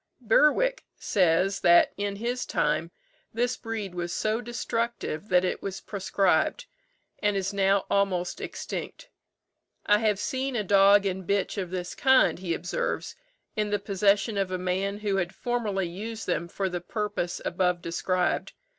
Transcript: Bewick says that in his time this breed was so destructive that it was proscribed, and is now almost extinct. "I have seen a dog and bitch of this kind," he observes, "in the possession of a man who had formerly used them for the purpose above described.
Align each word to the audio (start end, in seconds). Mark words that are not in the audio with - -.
Bewick 0.19 0.83
says 0.97 1.59
that 1.59 1.93
in 1.95 2.15
his 2.15 2.43
time 2.47 2.89
this 3.31 3.55
breed 3.55 3.93
was 3.93 4.11
so 4.11 4.41
destructive 4.41 5.29
that 5.29 5.45
it 5.45 5.61
was 5.61 5.79
proscribed, 5.79 6.65
and 7.19 7.37
is 7.37 7.53
now 7.53 7.85
almost 7.87 8.41
extinct. 8.41 9.09
"I 9.85 9.99
have 9.99 10.17
seen 10.17 10.55
a 10.55 10.63
dog 10.63 11.05
and 11.05 11.27
bitch 11.27 11.55
of 11.59 11.69
this 11.69 11.93
kind," 11.93 12.39
he 12.39 12.55
observes, 12.55 13.15
"in 13.55 13.69
the 13.69 13.77
possession 13.77 14.39
of 14.39 14.49
a 14.49 14.57
man 14.57 14.97
who 15.01 15.17
had 15.17 15.35
formerly 15.35 15.87
used 15.87 16.25
them 16.25 16.47
for 16.47 16.67
the 16.67 16.81
purpose 16.81 17.39
above 17.45 17.79
described. 17.83 18.53